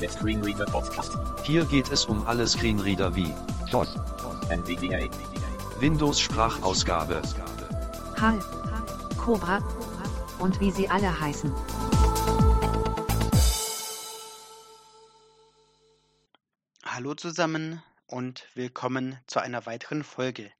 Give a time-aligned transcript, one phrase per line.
[0.00, 1.18] Der Screenreader Podcast.
[1.42, 3.34] Hier geht es um alle Screenreader wie
[3.72, 3.96] DOS.
[4.48, 5.10] NVDA.
[5.80, 7.20] Windows Sprachausgabe,
[8.16, 8.38] HAL,
[9.16, 9.58] Cobra
[10.38, 11.52] und wie sie alle heißen.
[16.84, 20.52] Hallo zusammen und willkommen zu einer weiteren Folge.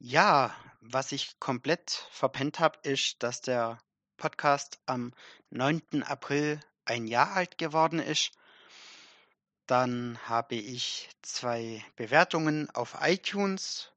[0.00, 3.78] Ja, was ich komplett verpennt habe, ist, dass der
[4.16, 5.12] Podcast am
[5.50, 6.02] 9.
[6.02, 8.32] April ein Jahr alt geworden ist.
[9.70, 13.92] Dann habe ich zwei Bewertungen auf iTunes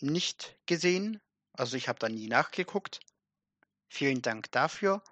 [0.00, 1.20] nicht gesehen.
[1.52, 2.98] Also ich habe da nie nachgeguckt.
[3.88, 5.04] Vielen Dank dafür.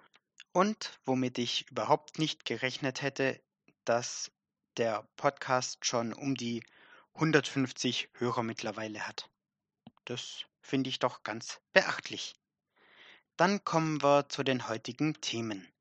[0.51, 3.41] Und womit ich überhaupt nicht gerechnet hätte,
[3.85, 4.29] dass
[4.75, 6.65] der Podcast schon um die
[7.13, 9.29] 150 Hörer mittlerweile hat.
[10.03, 12.35] Das finde ich doch ganz beachtlich.
[13.37, 15.72] Dann kommen wir zu den heutigen Themen.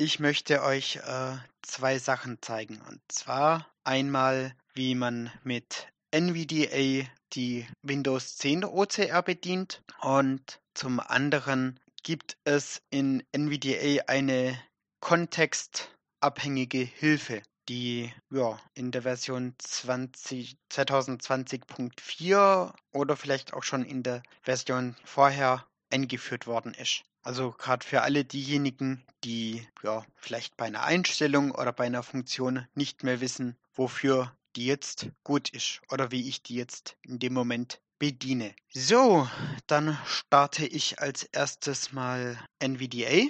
[0.00, 2.80] Ich möchte euch äh, zwei Sachen zeigen.
[2.88, 9.82] Und zwar einmal, wie man mit NVDA die Windows 10 OCR bedient.
[10.00, 14.58] Und zum anderen gibt es in NVDA eine
[15.00, 24.22] kontextabhängige Hilfe, die ja, in der Version 20, 2020.4 oder vielleicht auch schon in der
[24.40, 27.02] Version vorher eingeführt worden ist.
[27.22, 32.66] Also gerade für alle diejenigen, die ja vielleicht bei einer Einstellung oder bei einer Funktion
[32.74, 37.34] nicht mehr wissen, wofür die jetzt gut ist oder wie ich die jetzt in dem
[37.34, 38.54] Moment bediene.
[38.72, 39.28] So,
[39.66, 43.28] dann starte ich als erstes mal NVDA.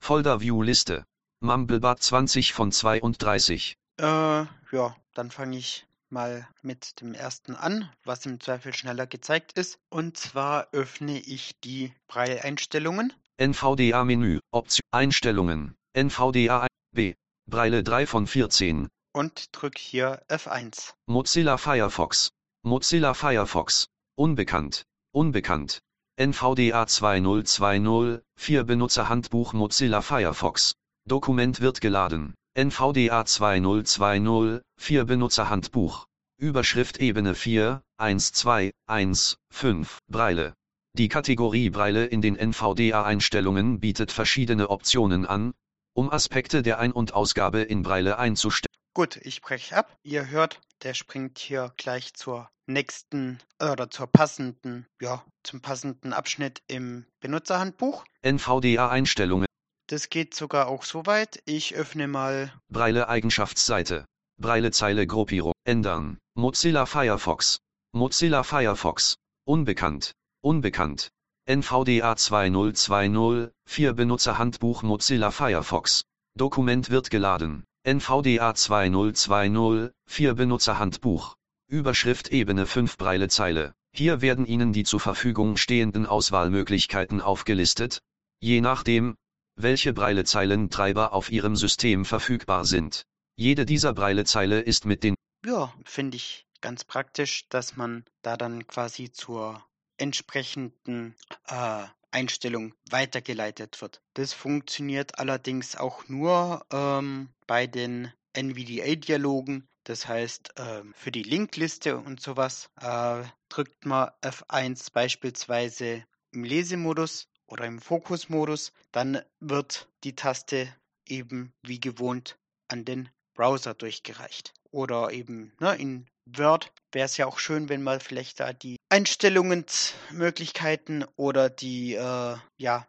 [0.00, 1.06] Folder View Liste,
[1.40, 8.26] Mumblebot 20 von 32, Äh, ja, dann fange ich mal mit dem ersten an, was
[8.26, 9.78] im Zweifel schneller gezeigt ist.
[9.90, 13.12] Und zwar öffne ich die Braille-Einstellungen.
[13.38, 17.14] NVDA Menü, Option, Einstellungen, NVDA B,
[17.46, 20.92] Breile 3 von 14, und drücke hier F1.
[21.06, 22.30] Mozilla Firefox,
[22.62, 25.80] Mozilla Firefox, unbekannt, unbekannt,
[26.18, 30.74] NVDA 2020, 4 Benutzerhandbuch Mozilla Firefox,
[31.06, 36.06] Dokument wird geladen, NVDA 2020, 4 Benutzerhandbuch,
[36.38, 40.54] Überschrift Ebene 4, 1 2, 1, 5, Breile.
[40.94, 45.52] Die Kategorie Breile in den NVDA-Einstellungen bietet verschiedene Optionen an,
[45.92, 48.72] um Aspekte der Ein- und Ausgabe in Breile einzustellen.
[48.94, 49.94] Gut, ich breche ab.
[50.02, 56.14] Ihr hört, der springt hier gleich zur nächsten äh, oder zur passenden, ja, zum passenden
[56.14, 58.06] Abschnitt im Benutzerhandbuch.
[58.22, 59.45] NVDA-Einstellungen,
[59.88, 61.40] Das geht sogar auch so weit.
[61.44, 62.52] Ich öffne mal.
[62.68, 64.04] Breile-Eigenschaftsseite,
[64.36, 67.60] Breile-Zeile Gruppierung, ändern, Mozilla Firefox,
[67.92, 71.10] Mozilla Firefox, unbekannt, unbekannt,
[71.48, 76.02] NVDA 2020, 4 Benutzerhandbuch Mozilla Firefox,
[76.34, 81.36] Dokument wird geladen, NVDA 2020, 4 Benutzerhandbuch,
[81.68, 83.72] Überschrift Ebene 5 Breile-Zeile.
[83.92, 88.00] Hier werden Ihnen die zur Verfügung stehenden Auswahlmöglichkeiten aufgelistet,
[88.40, 89.16] je nachdem,
[89.56, 93.06] welche Breilezeilen-Treiber auf Ihrem System verfügbar sind.
[93.36, 98.66] Jede dieser Breilezeile ist mit den Ja, finde ich ganz praktisch, dass man da dann
[98.66, 99.64] quasi zur
[99.98, 101.14] entsprechenden
[101.48, 104.00] äh, Einstellung weitergeleitet wird.
[104.14, 109.66] Das funktioniert allerdings auch nur ähm, bei den NVDA-Dialogen.
[109.84, 117.28] Das heißt, ähm, für die Linkliste und sowas äh, drückt man F1 beispielsweise im Lesemodus
[117.46, 120.68] oder im Fokusmodus, dann wird die Taste
[121.06, 122.36] eben wie gewohnt
[122.68, 124.54] an den Browser durchgereicht.
[124.70, 128.76] Oder eben ne, in Word wäre es ja auch schön, wenn man vielleicht da die
[128.88, 132.86] Einstellungsmöglichkeiten oder die äh, ja,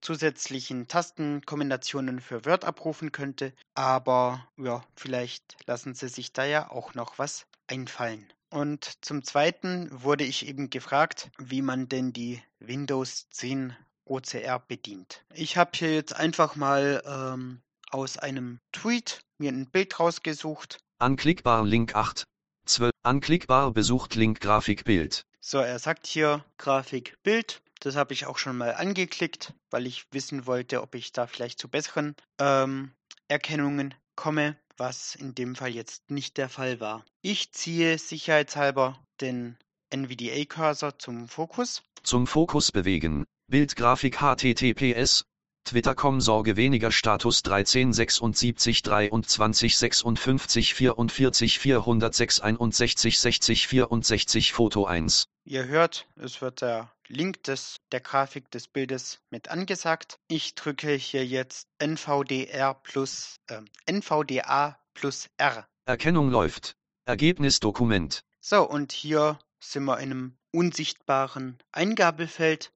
[0.00, 3.52] zusätzlichen Tastenkombinationen für Word abrufen könnte.
[3.74, 8.32] Aber ja, vielleicht lassen sie sich da ja auch noch was einfallen.
[8.50, 13.76] Und zum Zweiten wurde ich eben gefragt, wie man denn die Windows 10
[14.08, 15.24] OCR bedient.
[15.34, 17.60] Ich habe hier jetzt einfach mal ähm,
[17.90, 20.78] aus einem Tweet mir ein Bild rausgesucht.
[20.98, 22.24] Anklickbar Link 8,
[22.66, 25.22] 12, Anklickbar besucht Link Grafik Bild.
[25.40, 27.62] So, er sagt hier Grafik Bild.
[27.80, 31.60] Das habe ich auch schon mal angeklickt, weil ich wissen wollte, ob ich da vielleicht
[31.60, 32.92] zu besseren ähm,
[33.28, 37.04] Erkennungen komme, was in dem Fall jetzt nicht der Fall war.
[37.22, 39.56] Ich ziehe sicherheitshalber den
[39.90, 41.82] NVDA-Cursor zum Fokus.
[42.02, 43.24] Zum Fokus bewegen.
[43.50, 45.24] Bildgrafik HTTPS.
[45.64, 55.28] Twitter.com Sorge weniger Status 13 77 23 56 44 406 61 60 64 Foto 1.
[55.46, 60.18] Ihr hört, es wird der Link des, der Grafik des Bildes mit angesagt.
[60.28, 65.66] Ich drücke hier jetzt NVDR plus äh, NVDA plus R.
[65.86, 66.76] Erkennung läuft.
[67.06, 68.24] Ergebnisdokument.
[68.42, 72.72] So, und hier sind wir in einem unsichtbaren Eingabefeld.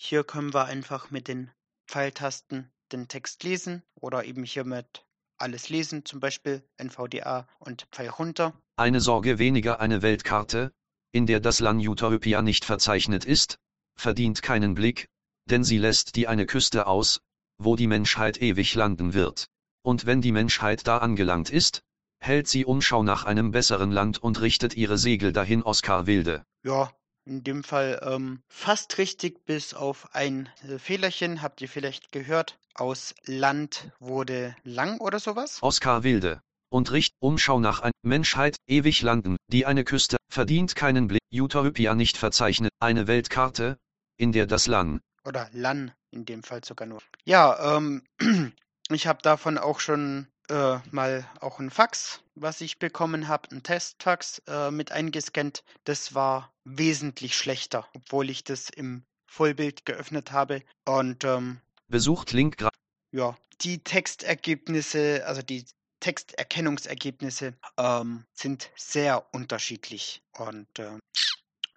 [0.00, 1.50] Hier können wir einfach mit den
[1.88, 5.04] Pfeiltasten den Text lesen oder eben hier mit
[5.38, 8.54] alles lesen, zum Beispiel NVDA und Pfeil runter.
[8.76, 10.72] Eine Sorge weniger eine Weltkarte,
[11.10, 13.58] in der das Land Utopia nicht verzeichnet ist,
[13.96, 15.08] verdient keinen Blick,
[15.46, 17.20] denn sie lässt die eine Küste aus,
[17.58, 19.48] wo die Menschheit ewig landen wird.
[19.82, 21.82] Und wenn die Menschheit da angelangt ist,
[22.20, 26.44] hält sie Umschau nach einem besseren Land und richtet ihre Segel dahin Oskar Wilde.
[26.62, 26.92] Ja,
[27.28, 32.58] in dem Fall ähm, fast richtig, bis auf ein äh, Fehlerchen, habt ihr vielleicht gehört.
[32.74, 35.58] Aus Land wurde lang oder sowas.
[35.62, 36.40] Oskar Wilde.
[36.70, 41.22] Und richt Umschau nach ein Menschheit ewig landen, die eine Küste verdient keinen Blick.
[41.32, 42.72] Utopia nicht verzeichnet.
[42.80, 43.78] Eine Weltkarte,
[44.16, 47.00] in der das Land Oder Lan, in dem Fall sogar nur.
[47.24, 48.02] Ja, ähm,
[48.90, 53.62] ich habe davon auch schon äh, mal auch ein Fax, was ich bekommen habe, ein
[53.62, 55.64] Testfax äh, mit eingescannt.
[55.84, 60.62] Das war wesentlich schlechter, obwohl ich das im Vollbild geöffnet habe.
[60.86, 62.70] Und ähm, besucht Link gra
[63.10, 65.64] ja, die Textergebnisse, also die
[66.00, 71.00] Texterkennungsergebnisse ähm, sind sehr unterschiedlich und ähm,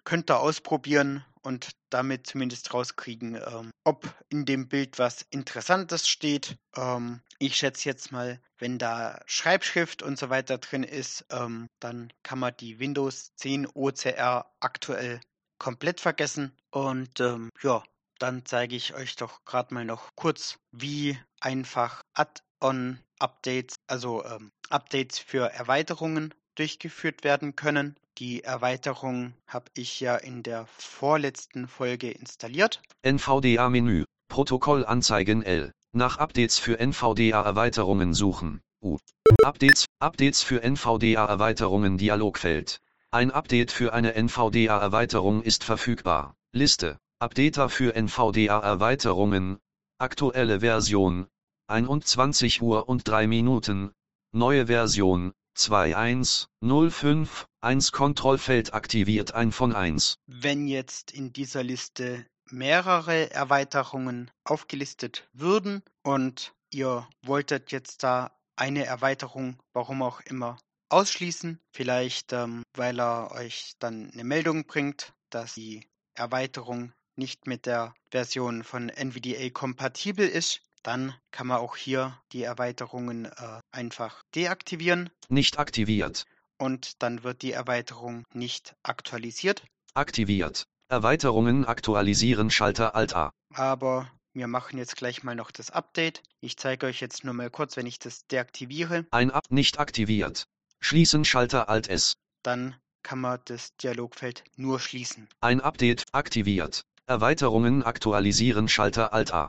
[0.04, 6.56] könnt ihr ausprobieren und damit zumindest rauskriegen, ähm, ob in dem Bild was Interessantes steht.
[6.76, 12.12] Ähm, ich schätze jetzt mal, wenn da Schreibschrift und so weiter drin ist, ähm, dann
[12.22, 15.20] kann man die Windows 10 OCR aktuell
[15.58, 16.56] komplett vergessen.
[16.70, 17.82] Und ähm, ja,
[18.18, 25.18] dann zeige ich euch doch gerade mal noch kurz, wie einfach Add-on-Updates, also ähm, Updates
[25.18, 27.96] für Erweiterungen durchgeführt werden können.
[28.18, 32.82] Die Erweiterung habe ich ja in der vorletzten Folge installiert.
[33.02, 35.72] NVDA-Menü, Protokoll anzeigen L.
[35.92, 38.60] Nach Updates für NVDA-Erweiterungen suchen.
[38.82, 38.98] U.
[39.42, 42.80] Updates, Updates für NVDA-Erweiterungen Dialogfeld.
[43.10, 46.34] Ein Update für eine NVDA-Erweiterung ist verfügbar.
[46.52, 46.98] Liste.
[47.18, 49.58] Updater für NVDA-Erweiterungen.
[49.98, 51.26] Aktuelle Version.
[51.66, 53.92] 21 Uhr und 3 Minuten.
[54.32, 55.32] Neue Version.
[55.56, 57.28] 2.1.05,
[57.60, 60.16] 1 Kontrollfeld aktiviert ein von 1.
[60.26, 68.84] Wenn jetzt in dieser Liste mehrere Erweiterungen aufgelistet würden und ihr wolltet jetzt da eine
[68.84, 70.58] Erweiterung, warum auch immer,
[70.88, 77.66] ausschließen, vielleicht ähm, weil er euch dann eine Meldung bringt, dass die Erweiterung nicht mit
[77.66, 84.22] der Version von NVDA kompatibel ist, dann kann man auch hier die Erweiterungen äh, einfach
[84.34, 86.24] deaktivieren Nicht aktiviert.
[86.58, 89.64] und dann wird die Erweiterung nicht aktualisiert.
[89.94, 90.64] Aktiviert.
[90.88, 93.30] Erweiterungen aktualisieren Schalter Alt A.
[93.54, 96.22] Aber wir machen jetzt gleich mal noch das Update.
[96.40, 100.44] Ich zeige euch jetzt nur mal kurz, wenn ich das deaktiviere, Ein Ab nicht aktiviert.
[100.80, 102.14] Schließen Schalter Alt S.
[102.42, 105.28] dann kann man das Dialogfeld nur schließen.
[105.40, 106.82] Ein Update aktiviert.
[107.06, 109.48] Erweiterungen aktualisieren Schalter Alt A.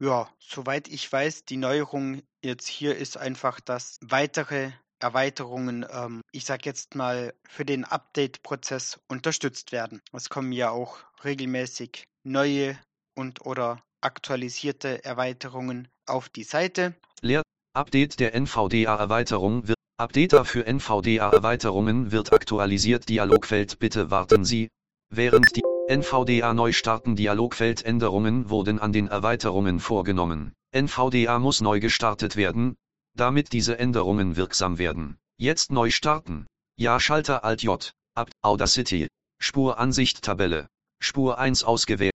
[0.00, 6.44] Ja, soweit ich weiß, die Neuerung jetzt hier ist einfach, dass weitere Erweiterungen, ähm, ich
[6.44, 10.00] sag jetzt mal, für den Update-Prozess unterstützt werden.
[10.12, 12.78] Es kommen ja auch regelmäßig neue
[13.14, 16.94] und oder aktualisierte Erweiterungen auf die Seite.
[17.20, 17.42] Leer.
[17.74, 19.78] Update der NVDA-Erweiterung wird.
[19.96, 23.08] Updater für NVDA-Erweiterungen wird aktualisiert.
[23.08, 24.68] Dialogfeld Bitte warten Sie.
[25.10, 30.54] Während die NVDA Neustarten Dialogfeldänderungen wurden an den Erweiterungen vorgenommen.
[30.74, 32.76] NVDA muss neu gestartet werden,
[33.14, 35.18] damit diese Änderungen wirksam werden.
[35.36, 36.46] Jetzt neu starten.
[36.76, 37.92] Ja Schalter Alt J.
[38.14, 39.08] Ab Audacity.
[39.38, 40.68] Spuransicht Tabelle.
[41.00, 42.14] Spur 1 ausgewählt.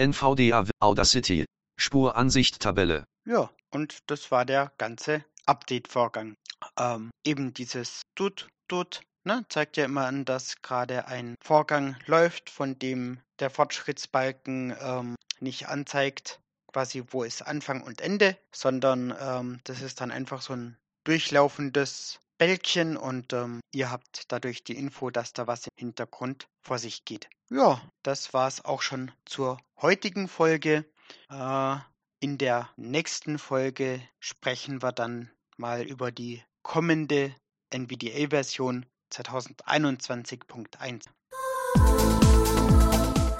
[0.00, 1.44] NVDA Audacity.
[1.78, 3.04] Spuransicht Tabelle.
[3.24, 6.34] Ja, und das war der ganze Update-Vorgang.
[6.76, 12.50] Ähm, eben dieses Tut, Tut, ne, zeigt ja immer an, dass gerade ein Vorgang läuft,
[12.50, 16.40] von dem der Fortschrittsbalken ähm, nicht anzeigt,
[16.72, 22.20] quasi wo ist Anfang und Ende, sondern ähm, das ist dann einfach so ein durchlaufendes
[22.38, 27.04] Bällchen und ähm, ihr habt dadurch die Info, dass da was im Hintergrund vor sich
[27.04, 27.28] geht.
[27.50, 30.84] Ja, das war's auch schon zur heutigen Folge.
[31.30, 31.76] Äh,
[32.20, 37.34] in der nächsten Folge sprechen wir dann mal über die kommende
[37.70, 41.04] NVDA-Version 2021.1.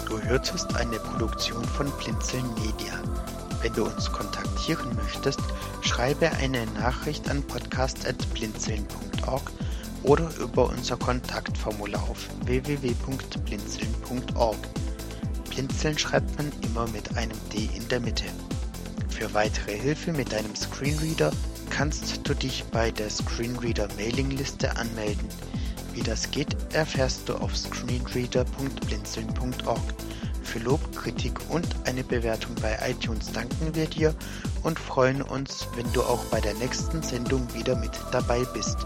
[0.07, 3.03] Du hörtest eine Produktion von Blinzeln Media.
[3.63, 5.41] Wenn du uns kontaktieren möchtest,
[5.81, 9.51] schreibe eine Nachricht an podcast.blinzeln.org
[10.03, 14.59] oder über unser Kontaktformular auf www.blinzeln.org.
[15.49, 18.27] Blinzeln schreibt man immer mit einem D in der Mitte.
[19.09, 21.33] Für weitere Hilfe mit deinem Screenreader
[21.71, 25.31] kannst du dich bei der Screenreader Mailingliste anmelden.
[25.95, 29.81] Wie das geht, erfährst du auf screenreader.blinzeln.org.
[30.43, 34.15] Für Lob, Kritik und eine Bewertung bei iTunes danken wir dir
[34.63, 38.77] und freuen uns, wenn du auch bei der nächsten Sendung wieder mit dabei bist.